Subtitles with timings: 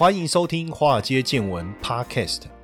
[0.00, 2.44] 欢迎收听《华尔街见闻》Podcast。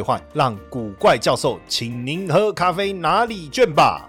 [0.00, 4.08] 兑换，让古怪教授请您喝咖啡拿礼券吧。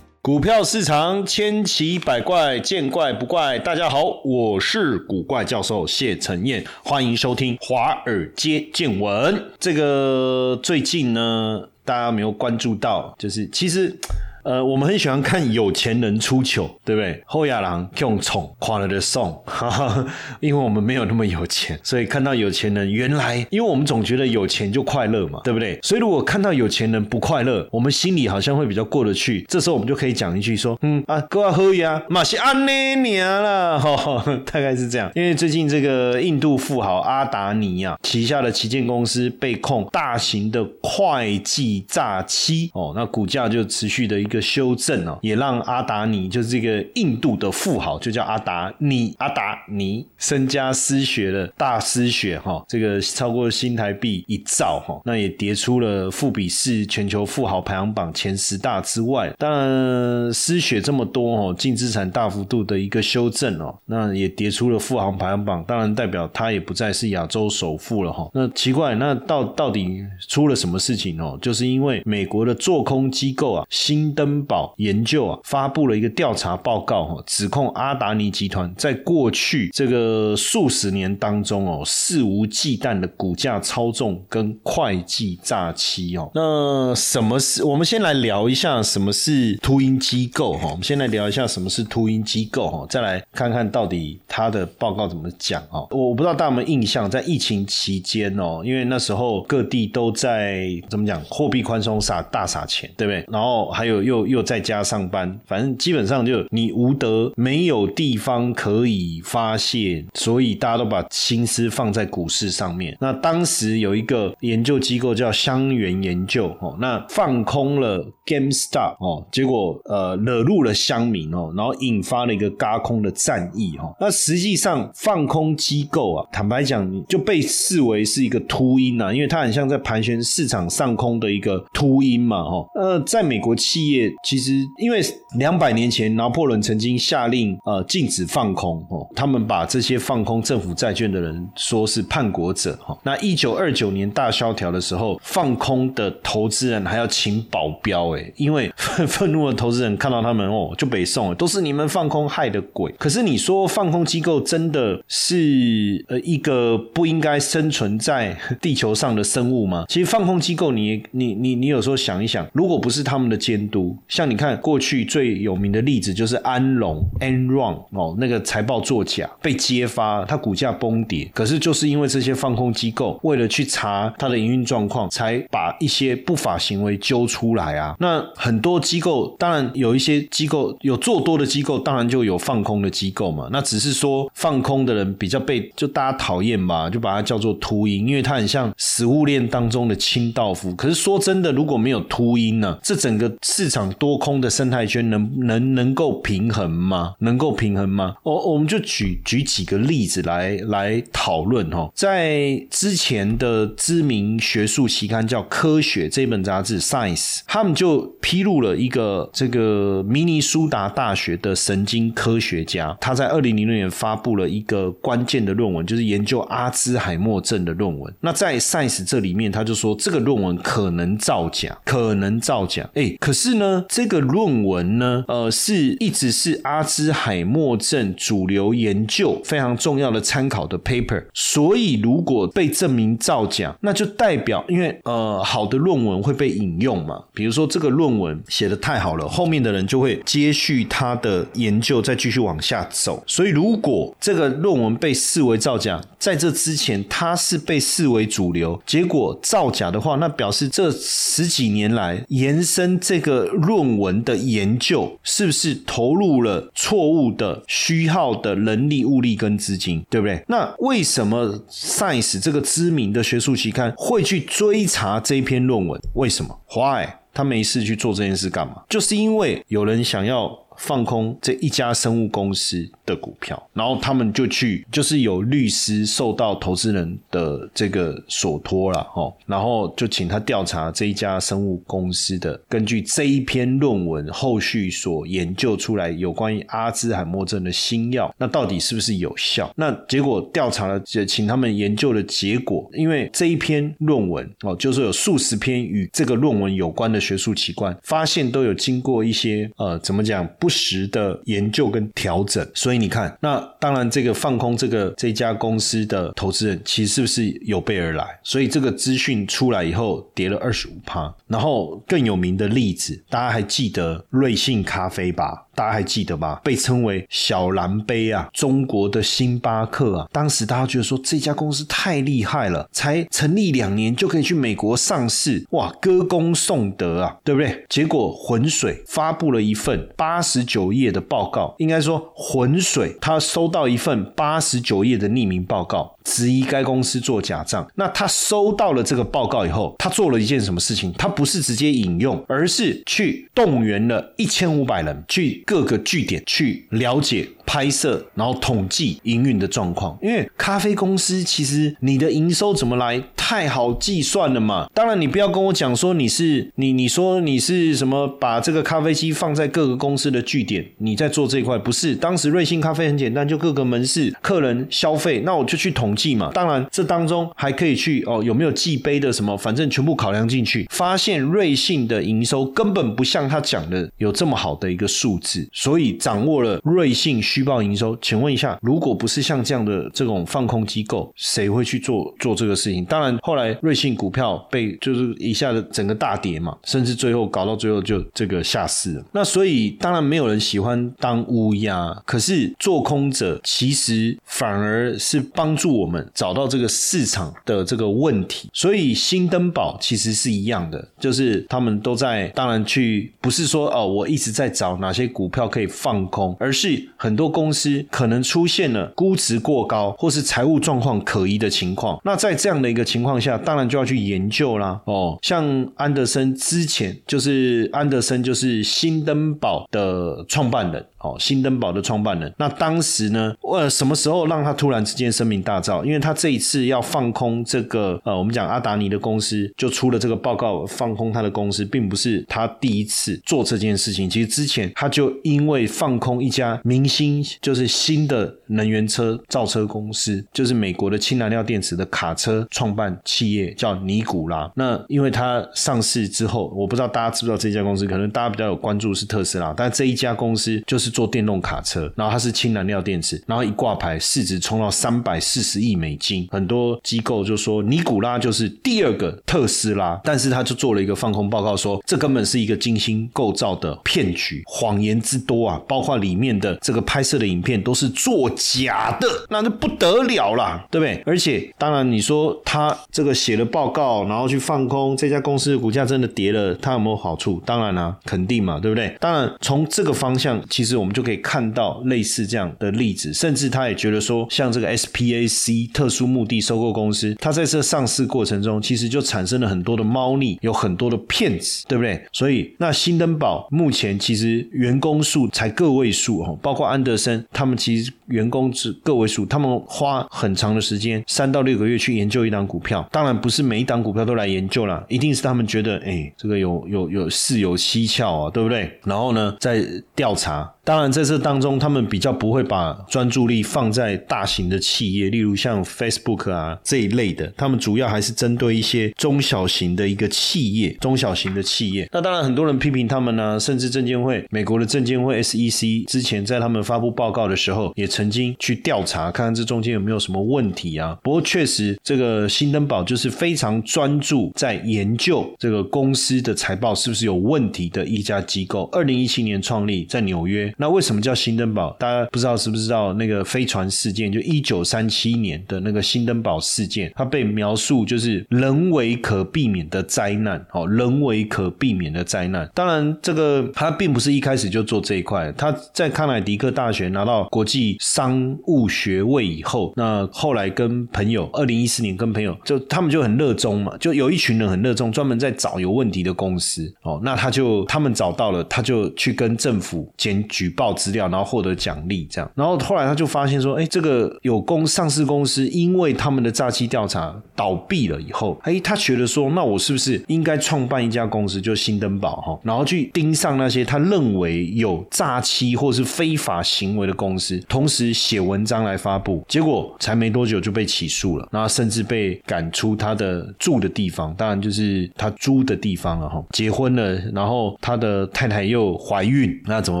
[0.20, 3.56] 股票市场千奇百怪，见怪不怪。
[3.60, 9.52] 大家好，我是古怪教授谢承彦，欢迎收听华尔街见闻。
[9.60, 13.96] 这个最近呢，大家没有关注到，就是其实。
[14.42, 17.22] 呃，我们很喜欢看有钱人出糗， 对不对？
[17.26, 19.40] 后亚郎用宠垮了的送，
[20.40, 25.78] 因为我们没有那么有钱，所以看到有钱人，原来因为我们总觉得有钱就快乐嘛，对不对？
[25.82, 29.44] 所以如果看到有钱人不快乐，我们心里好像会比较过得去。
[29.48, 35.08] 这时候我们就可以讲一句说，嗯啊，各位喝呀，马西安内尼亚啦，哈， 大概是这样。
[35.14, 44.26] 因为最近这个印度富豪阿达尼啊旗下的旗舰公司被控大型的会计诈欺哦，那股价就持续的一。
[44.32, 59.30] 个修正哦，也让阿达尼就是这个印度的富豪，就叫阿达尼，阿达尼身家失血了，大失血哈，这个超过新台币一兆哈，那也跌出了富比士全球富豪排行榜前十大之外。
[59.38, 68.30] 当然失血这么多哦，净资产大幅度的一个修正哦，那也跌出了富豪排行榜，当然代表他也不再是亚洲首富了哈。
[68.32, 71.38] 那奇怪，那到到底出了什么事情哦？
[71.42, 74.21] 就是因为美国的做空机构啊，新的。
[74.22, 86.30] 登宝研究啊，发布了一个调查报告哈，指控阿达尼集团在过去这个数十年当中哦，肆无忌惮的股价操纵跟会计诈欺哦。
[86.36, 87.64] 那什么是？
[87.64, 90.68] 我们先来聊一下什么是秃鹰机构哈。
[90.70, 95.88] 我们先来聊一下什么是秃鹰机构哈，再来看看到底他的报告怎么讲哦。
[95.90, 103.24] 我不知道大家有没有印象，在疫情期间哦，因为那时候各地都在怎么讲，货币宽松撒大撒钱，对不对？
[103.26, 104.11] 然后还有又。
[104.12, 112.94] 又又在家上班，反正基本上就你无德，没有地方可以发泄，所以大家都把心思放在股市上面。
[113.00, 123.96] 那当时有一个研究机构叫香源研究哦，那放空了 GameStop 哦，结果呃惹怒了乡民哦，然后引发了一个嘎空的战役哦。
[123.98, 132.66] 那实际上放空机构啊，坦白讲就被视为是一个秃鹰啊，因为它很像在盘旋市场上空的一个秃鹰嘛哈。
[132.74, 134.01] 呃，在美国企业。
[134.22, 135.00] 其实，因为
[135.38, 142.96] 两百年前拿破仑曾经下令呃禁止放空哦，他们把这些放空政府债券的人说是叛国者哈。
[143.02, 148.72] 那一九二九年大萧条的时候，放空的投资人还要请保镖哎，因为
[149.06, 152.92] 愤怒的投资人看到他们哦就北宋都是你们放空害的鬼。
[152.98, 159.84] 可是你说放空机构真的是呃一个不应该生存在地球上的生物吗？
[159.88, 163.91] 其实放空机构，你你你你有时候想一想，如果不是他们的监督。
[164.08, 171.30] 像你看，过去最有名的例子就是安龙 Enron 哦，那个财报作假被揭发，它股价崩跌。
[171.34, 177.94] 可是就是因为这些放空机构为了去查它的营运状况，才把一些不法行为揪出来啊。
[177.98, 183.48] 那很多机构，当然有一些机构有做多的机构，当然就有放空的机构嘛。
[183.52, 190.74] 那只是说放空的人比较被就大家讨厌吧，就把它叫做秃鹰，因为它很像食物链当中的清道夫。
[190.74, 193.81] 可是说真的，如果没有秃鹰呢，这整个市场。
[193.94, 197.14] 多空的生态圈能能能够平衡吗？
[197.20, 198.16] 能够平衡吗？
[198.22, 201.90] 我我们就举举几个例子来来讨论哈。
[201.94, 218.12] 在之前的知名学术期刊叫《科学》这本杂志《Science》，他们就披露了一个这个明尼苏达大学的神经科学家，他在二零零六年发布了一个关键的论文，就是研究阿兹海默症的论文。
[218.20, 222.88] 那在《Science》这里面，他就说这个论文可能造假，可能造假。
[222.94, 223.71] 哎，可是呢？
[223.88, 243.22] 这个论文呢，呃，是一直是阿兹海默症主流研究非常重要的参考的 paper，所以如果被证明造假，那就代表，因为呃，好的论文会被引用嘛，比如说这个论文写的太好了，后面的人就会接续他的研究，再继续往下走。
[243.26, 253.51] 所以如果这个论文被视为造假，在这之前它是被视为主流，结果造假的话，那表示这十几年来延伸这个。
[253.52, 260.44] 论文的研究是不是投入了错误的、虚耗的人力、物力跟资金，对不对？
[260.48, 266.00] 那为什么 Science 这个知名的学术期刊会去追查这篇论文？
[266.14, 267.06] 为什么？Why？
[267.34, 268.82] 他没事去做这件事干嘛？
[268.88, 270.61] 就是因为有人想要。
[270.78, 289.72] 放空这一家生物公司的股票，然后他们就去，就是有律师受到投资人的这个所托了，哦，然后就请他调查这一家生物公司的，根据这一篇论文后续所研究出来有关于阿兹海默症的新药，那到底是不是有效？
[289.76, 300.46] 那结果调查了，就请他们研究的结果，因为这一篇论文哦，就是有数十篇与这个论文有关的学术奇观，发现都有经过一些呃，怎么讲？
[300.62, 308.24] 不时的研究跟调整，所以你看，那当然这个放空这个这家公司的投资人，其实是不是有备而来？
[308.44, 311.34] 所以这个资讯出来以后，跌了二十五趴。
[311.48, 315.66] 然后更有名的例子，大家还记得瑞幸咖啡吧？
[315.74, 316.60] 大家还记得吧？
[316.64, 320.28] 被称为小蓝杯啊，中国的星巴克啊。
[320.32, 327.84] 当时大家觉得说这家公司太厉害了，才成立两年就可以去美国上市，哇，歌功颂德啊，对不对？
[327.88, 336.16] 结果浑水发布了一份八十九页的报告，应该说浑水他收到一份八十九页的匿名报告。
[336.24, 341.12] 质疑该公司做假账，那他收到了这个报告以后，他做了一件什么事情？
[341.14, 347.48] 他不是直接引用，而是去动员了一千五百人去各个据点去了解。
[347.64, 350.18] 拍摄，然后统计营运的状况。
[350.20, 353.22] 因为咖啡公司其实你的营收怎么来，
[353.52, 354.88] 太好计算了嘛。
[354.94, 362.14] 当然，你不要跟我讲说你是你，你说你是什么，把这个咖啡机放在各个公司的据点，你在做这一块不是？
[362.14, 366.50] 当时瑞幸咖啡很简单，就各个门市客人消费，那我就去统计嘛。
[366.54, 377.42] 当然，这当中还可以去哦，有没有寄杯的什么，反正全部考量进去，发现瑞幸的营收根本不像他讲的有这么好的一个数字，所以掌握了瑞幸。
[377.42, 383.04] 虚报营收，请问一下，如果不是像这样的这种放空机构，谁会去做做这个事情？
[383.04, 389.24] 当然，后来瑞信股票被就是一下子整个大跌嘛，甚至最后搞到最后就这个下市了。
[389.32, 398.70] 那所以当然没有人喜欢当乌鸦，可是做空者其实反而是帮助我们找到这个市场的这个问题。
[398.72, 407.32] 所以新登宝其实是一样的，就是他们都在当然去不是说哦，我一直在找哪些股票可以放空，而是很。
[407.32, 415.00] 多公司可能出现了估值过高或是财务状况可疑的情况，那在这样的一个情况下，当然就要去研究啦。
[415.04, 421.04] 哦，像安德森之前就是安德森就是新登堡的创办人。
[421.22, 426.02] 哦，新登堡的创办人，那当时呢，呃，什么时候让他突然之间声名大噪？
[426.02, 434.28] 因为他这一次要放空这个，呃，我们讲阿达尼的公司，就出了这个报告，放空他的公司，并不是他第一次做这件事情。
[434.28, 444.68] 其实之前他就因为放空一家明星，就是新的能源车造车公司，就是美国的氢燃料电池的卡车创办企业，叫尼古拉。
[444.74, 451.12] 那因为它上市之后，我不知道大家知不知道这家公司，可能大家比较有关注是特斯拉，但这一家公司就是。
[451.12, 471.22] 做电动卡车，然后它是氢燃料电池，然后一挂牌市值冲到三百四十亿美金，很多机构就说尼古拉就是第二个特斯拉，但是他就做了一个放空报告，说这根本是一个精心构造的骗局，谎言之多啊，包括里面的这个拍摄的影片都是作假的，那就不得了啦，对不对？
[471.26, 477.60] 而且当然你说他这个写了报告，然后去放空这家公司的股价真的跌了，它有没有好处？
[477.66, 479.14] 当然啦，肯定嘛，对不对？
[479.18, 480.92] 当然从这个方向，其实。
[481.02, 492.22] 我们就可以看到类似这样的例子，甚至他也觉得说，像这个 SPAC 特殊目的收购公司，它在这上市过程中，其实就产生了很多的猫腻，有很多的骗子，对不对？
[492.32, 508.98] 所以，那新登堡目前其实员工数才个位数哦，包括安德森，他们其实员工是个位数，他们花很长的时间，三到六个月去研究一档股票，当然不是每一档股票都来研究了，一定是他们觉得，哎，这个有有有事有蹊跷啊，对不对？
[509.04, 509.82] 然后呢，再
[510.16, 510.68] 调查。
[510.84, 517.46] 当然，在这当中，他们比较不会把专注力放在大型的企业，例如像 Facebook 啊这一类的。
[517.56, 522.08] 他们主要还是针对一些中小型的一个企业，中小型的企业。
[522.10, 531.16] 那当然，很多人批评他们呢，甚至证监会，美国的证监会 SEC 之前在他们发布报告的时候，也曾经去调查，看看这中间有没有什么问题啊。
[531.22, 538.88] 不过，确实，这个新登堡就是非常专注在研究这个公司的财报是不是有问题的一家机构。
[538.90, 540.71] 二零一七年创立，在纽约。
[540.76, 541.94] 那为什么叫新登堡？
[541.98, 544.32] 大家不知道是不是知道那个飞船事件？
[544.32, 552.68] 就一九三七年的那个新登堡事件，它被描述就是人为可避免的灾难，哦，人为可避免的灾难。
[552.74, 600.00] 当然，这个他并不是一开始就做这一块，他在康乃狄克大学拿到国际商务学位以后，那后来跟朋友，二零一四年跟朋友就他们就很热衷嘛，就有一群人很热衷，专门在找有问题的公司，哦，那他就他们找到了，他就去跟政府检举举报资料，然后获得奖励，这样，然后后来他就发现说，哎，这个有公上市公司，因为他们的诈欺调查倒闭了以后，哎，他觉得说，那我是不是应该创办一家公司，就新登堡哈，然后去盯上那些他认为有诈欺或是非法行为的公司，同时写文章来发布，结果才没多久就被起诉了，然后甚至被赶出他的住的地方，当然就是他租的地方了哈，结婚了，然后他的太太又怀孕，那怎么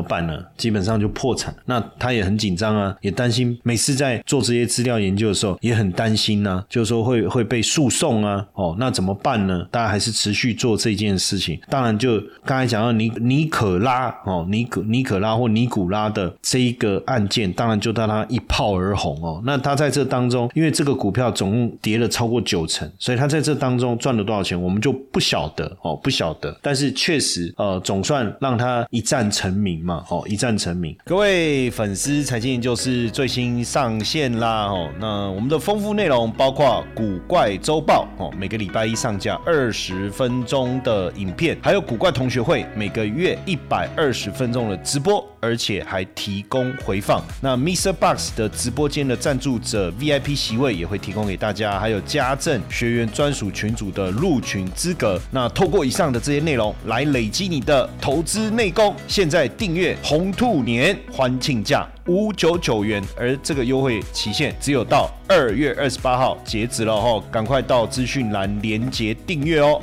[0.00, 0.38] 办呢？
[0.56, 9.66] 基本上就破产，那他也很紧张啊，也担心每次在做这些资料研究的时候，也很担心呢，就是说会会被诉讼啊，哦，那怎么办呢？
[9.70, 11.60] 大家还是持续做这件事情。
[11.68, 19.42] 当然，就刚才讲到尼尼可拉哦，尼可尼可拉或尼古拉的这一个案件，当然就让他一炮而红哦。
[19.44, 26.56] 那他在这当中，因为这个股票总共跌了超过九成，所以他在这当中赚了多少钱，我们就不晓得哦，不晓得。
[26.62, 30.96] 但是确实，呃，总算让他一战成名嘛，哦，一战成名。
[31.04, 47.20] 各位粉丝，财经就是最新上线啦，哦，那我们的丰富内容包括古怪周报哦，每个礼拜一上架二十分钟的影片，还有古怪同学会每个月一百二十分钟的直播，而且还提供回放。
[47.40, 47.92] 那 Mr.
[47.92, 55.20] Box 的直播间的赞助者 VIP 席位也会提供给大家，还有家政学员专属群组的入群资格。
[55.32, 58.94] 那透过以上的这些内容来累积你的投资内功。
[59.08, 69.82] 现在订阅红兔年欢庆价五九九元，而这个优惠期限只有到二月二十八号截止了哈，赶快到资讯栏连接订阅哦。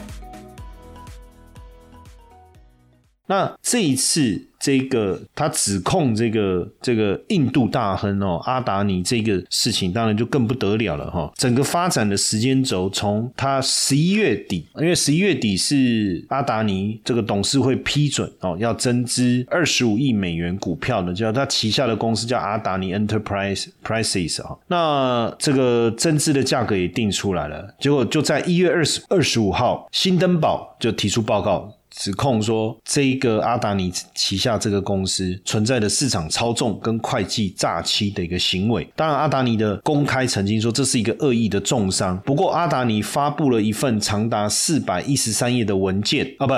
[3.28, 4.49] 那这一次。
[4.60, 11.32] 这个他指控这个这个印度大亨哦阿达尼这个事情，当然就更不得了了哈。
[11.36, 24.58] 整个发展的时间轴，从他十一月底，因为十一月底是阿达尼这个董事会批准哦，要增资二十五亿美元股票的，叫他旗下的公司叫阿达尼 Enterprise Prices 哈。
[24.68, 31.74] 那这个增资的价格也定出来了，结果就在一月二十二十五号，新登堡就提出报告。
[32.00, 38.90] 指控说，这一个阿达尼旗下这个公司存在的市场操纵跟会计诈欺的一个行为。
[38.96, 42.18] 当然，阿达尼的公开曾经说这是一个恶意的重伤。
[42.20, 46.54] 不过，阿达尼发布了一份长达四百一十三页的文件啊，不，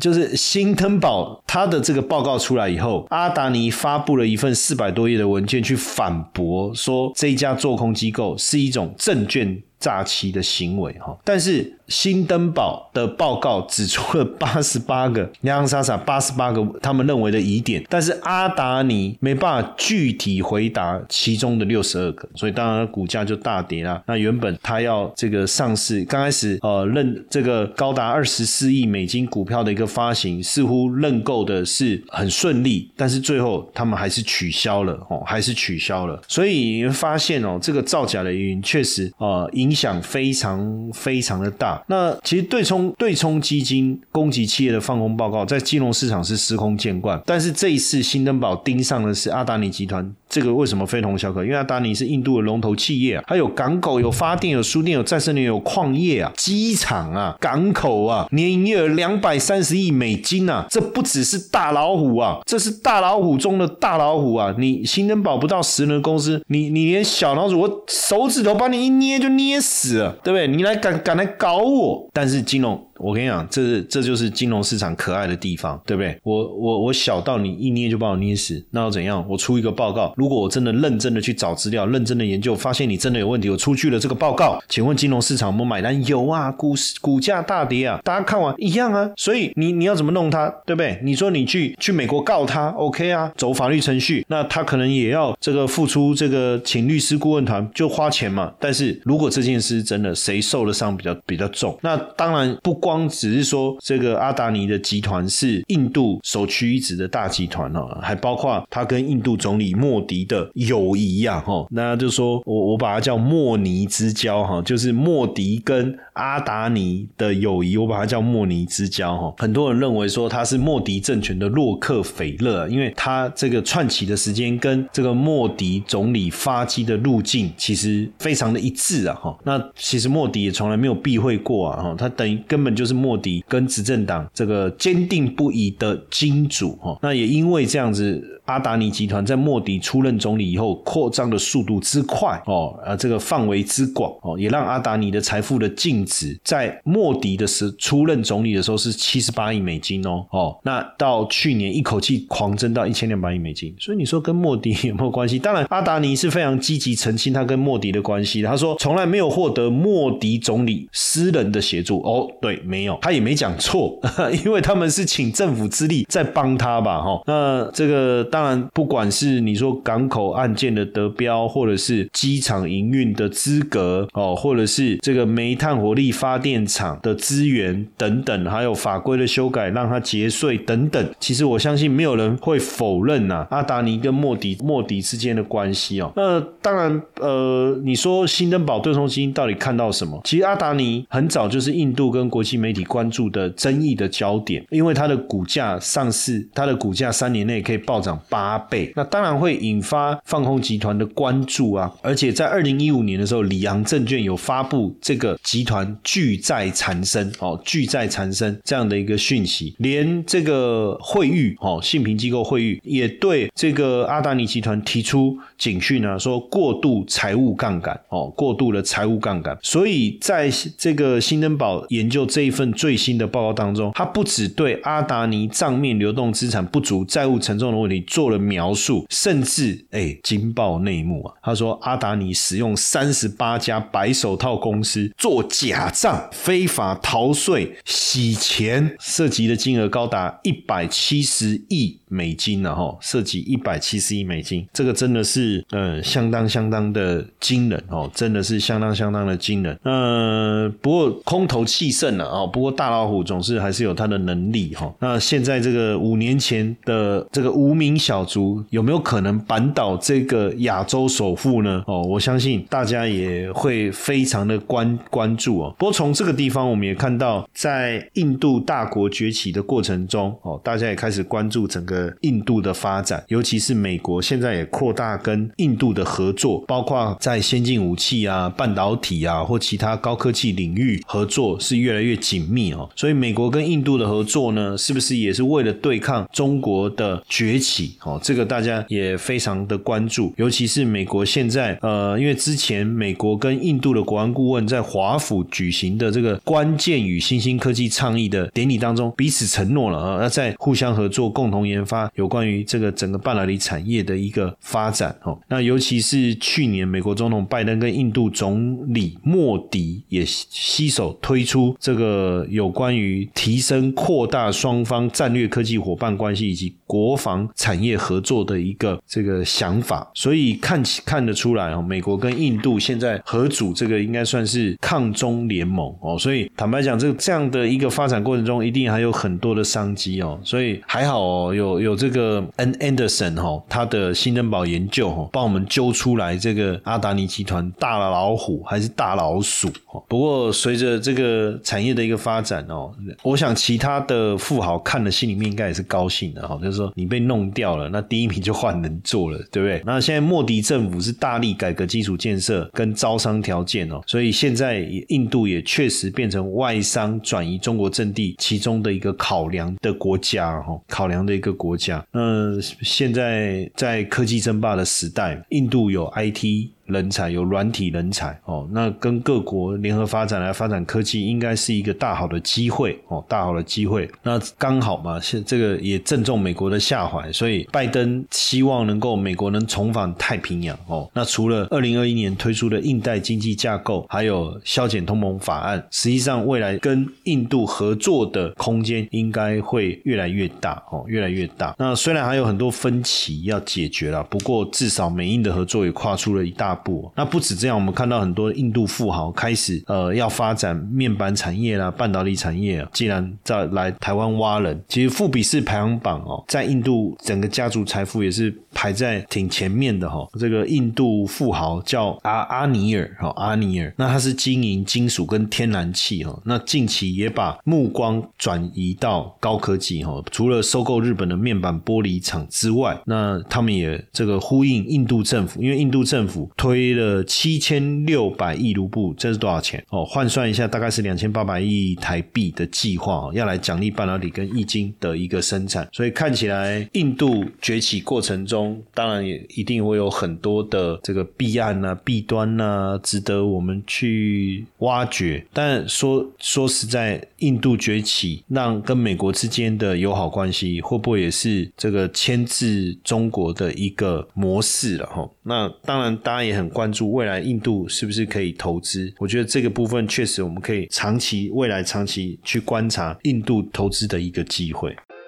[0.00, 9.62] 就是新登堡他的这个报告出来以后，阿达尼发布了一份四百多页的文件去反驳说，这一家做空机构是一种证券。
[9.80, 24.02] 诈欺的行为哈，但是新登堡的报告指出了 八十八个洋洋洒洒八十八个他们认为的疑点，但是阿达尼没办法具体回答其中的六十二个，所以当然股价就大跌了。
[24.06, 36.20] 那原本他要这个上市，刚开始呃认这个高达二十四亿美金股票的一个发行，似乎认购的是很顺利，但是最后他们还是取消了哦，还是取消了。
[36.28, 39.69] 所以你会发现哦，这个造假的原因确实呃影。
[39.70, 41.80] 影响非常非常的大。
[41.86, 47.22] 那其实对冲对冲基金攻击企业的放空报告，在金融市场是司空见惯。
[47.24, 51.44] 但是这一次新登堡盯上的是阿达尼集团，这个为什么非同小可？
[51.44, 64.54] 因为阿达尼是印度的龙头企业啊，它有港口、有发电、有输电、有再生能源、有矿业啊、机场啊、港口啊，年营业额两百三十亿美金啊，这不只是大老虎啊，这是大老虎中的大老虎啊！
[64.56, 69.60] 你新登堡不到十人的公司，你你连小老鼠，我手指头把你一捏就捏。
[69.60, 70.48] 死了，对不对？
[70.48, 72.08] 你来敢敢来搞我？
[72.14, 72.86] 但是金融。
[73.00, 76.18] 我跟你讲，这这就是金融市场可爱的地方，对不对？
[76.22, 79.24] 我我我小到你一捏就把我捏死，那又怎样？
[79.28, 86.06] 我出一个报告，如果我真的认真的去找资料，认真的研究，发现你真的有问题，我出具了这个报告，请问金融市场有没有买单？
[86.06, 89.10] 有啊，股市股价大跌啊，大家看完一样啊。
[89.16, 91.00] 所以你你要怎么弄它，对不对？
[91.02, 98.52] 你说你去去美国告他，OK 啊，走法律程序，那他可能也要这个付出这个请律师顾问团就花钱嘛。
[98.60, 102.89] 但是如果这件事真的谁受的伤比较比较重，那当然不光。
[102.90, 119.32] 光只是说这个阿达尼的集团是印度首屈一指的大集团哦，还包括他跟印度总理莫迪的友谊呀哈，那就说我我把它叫莫尼之交哈，就是莫迪跟阿达尼的友谊，我把它叫莫尼之交哈。
[119.38, 129.38] 很多人认为说他是莫迪政权的洛克菲勒，因为他这个串起的时间跟这个莫迪总理发迹的路径其实非常的一致啊哈。
[129.44, 136.98] 那其实莫迪也从来没有避讳过啊哈，他等于根本就就是莫迪跟执政党这个坚定不移的金主哈。
[137.02, 138.40] 那也因为这样子。
[138.46, 155.38] 阿达尼集团在莫迪出任总理以后，扩张的速度之快哦，啊，这个范围之广哦，也让阿达尼的财富的净值在莫迪的时出任总理的时候是七十八亿美金哦哦，那到去年一口气狂增到一千两百亿美金，所以你说跟莫迪 有没有关系？
[155.38, 163.98] 当然，阿达尼是非常积极澄清他跟莫迪的关系，他说从来没有获得莫迪总理私人的协助哦，对，没有，他也没讲错，
[164.44, 168.40] 因为他们是请政府之力在帮他吧，哈，那这个当。
[168.40, 186.10] 然，不管是你说港口案件的得标，或者是机场营运的资格哦，或者是这个煤炭火力发电厂的资源等等，还有法规的修改让他节税等等，其实我相信没有人会否认呐，阿达尼跟莫迪莫迪之间的关系哦。
[186.16, 190.18] 那当然，呃，你说新登堡对冲基金到底看到什么？
[190.24, 198.10] 其实阿达尼很早就是印度跟国际媒体关注的争议的焦点，因为它的股价上市，它的股价三年内可以暴涨。
[198.28, 201.92] 八倍，那当然会引发放空集团的关注啊！
[202.02, 219.58] 而且在二零一五年的时候，里昂证券有发布这个集团巨债缠身哦，巨债缠身这样的一个讯息，连这个惠誉哦，信评机构惠誉也对这个阿达尼集团提出警讯啊，说过度财务杠杆哦，过度的财务杠杆。
[219.62, 228.00] 所以在这个新登堡研究这一份最新的报告当中，他不只对阿达尼账面流动资产不足、债务沉重的问题。
[228.06, 231.34] 做了描述，甚至哎惊爆内幕啊！
[231.42, 242.96] 他说阿达尼使用三十八家白手套公司做假账，非法逃税、洗钱，涉及的金额高达一百七十亿美金了哈！
[243.00, 249.78] 涉及一百七十亿美金，这个真的是呃相当相当的惊人哦，真的是相当相当的惊人。
[249.84, 254.92] 呃，不过空头气盛了哦，不过大老虎总是还是有他的能力哈。
[254.98, 257.96] 那现在这个五年前的这个无名。
[258.00, 261.84] 小卒有没有可能扳倒这个亚洲首富呢？
[261.86, 265.74] 哦，我相信大家也会非常的关关注哦。
[265.78, 282.88] 不过从这个地方，我们也看到，在印度大国崛起的过程中，哦，大家也开始关注整个印度的发展，尤其是美国现在也扩大跟印度的合作，包括在先进武器啊、半导体啊或其他高科技领域合作是越来越紧密哦。
[282.94, 287.96] 所以，美国跟印度的合作呢，是不是也是为了对抗中国的崛起？
[288.02, 305.14] 哦，这个大家也非常的关注，尤其是美国现在，呃，因为之前美国跟印度的国安顾问在华府举行的这个关键与新兴科技倡议的典礼当中，彼此承诺了啊，那在互相合作，共同研发有关于这个整个半导体产业的一个发展。
[305.24, 317.90] 哦，那尤其是去年美国总统拜登跟印度总理莫迪也携手推出这个有关于提升、扩大双方战略科技伙伴关系以及国防产业。
[317.96, 340.02] 合作的一个这个想法，所以看起看得出来哦，美国跟印度现在合组这个应该算是抗中联盟哦，所以坦白讲，这个这样的一个发展过程中，一定还有很多的商机哦，所以还好哦，有有这个 N Anderson 哈，他的新登堡研究哈，帮我们揪出来这个阿达尼集团大老虎还是大老鼠哦。
[340.08, 347.88] 不过随着这个产业的一个发展哦，我想其他的富豪看了心里面应该也是高兴的哈，就是说你被弄掉了。
[347.88, 349.82] 那第一名就换人做了，对不对？
[349.84, 362.04] 那现在莫迪政府是大力改革基础建设跟招商条件哦，所以现在印度也确实变成外商转移中国阵地其中的一个考量的国家哈，考量的一个国国家。
[362.10, 366.70] 那现在在科技争霸的时代，印度有 IT。
[366.90, 374.10] 人才有软体人才哦，那跟各国联合发展来发展科技，应该是一个大好的机会哦，大好的机会。
[374.22, 381.08] 那刚好嘛，现这个也正中美国的下怀，所以拜登希望能够美国能重返太平洋哦。
[381.14, 391.74] 那除了二零二一年推出的印代经济架构，还有削减通膨法案，实际上未来跟印度合作的空间应该会越来越大哦，越来越大。
[391.78, 396.79] 那虽然还有很多分歧要解决了，不过至少美印的合作也跨出了一大。
[396.84, 397.10] 步。
[397.16, 402.88] 那不止这样，我们看到很多印度富豪开始呃要发展面板产业啦、半导体产业啊。
[402.92, 410.26] 既然在来台湾挖人，其实富比士排行榜哦，在印度整个家族财富也是排在挺前面的哈。
[410.38, 416.38] 这个印度富豪叫阿阿尼尔哈，阿尼尔，那他是经营金属跟天然气哈。
[416.44, 430.04] 那近期也把目光转移到高科技哈，除了收购日本的面板玻璃厂之外，那他们也这个呼应印度政府，因为印度政府推亏了七千六百亿卢布，这是多少钱哦？
[430.04, 435.88] 换算一下，大概是两千八百亿台币的计划，要来奖励半导体跟易晶的一个生产。
[435.92, 445.44] 所以看起来，印度崛起过程中，当然也一定会有很多的这个弊案呐、弊端呐，值得我们去挖掘。
[445.52, 455.06] 但说说实在，印度崛起让跟美国之间的友好关系，会不会也是这个牵制中国的一个模式了？
[455.06, 459.12] 哈，那当然，大家也很关注未来印度是不是可以投资。
[459.18, 464.94] 我觉得这个部分确实我们可以长期未来长期去观察印度投资的一个机会。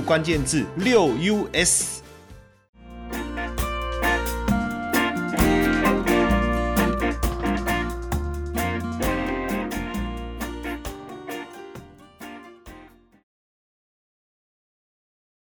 [0.00, 2.03] 关键字六 US。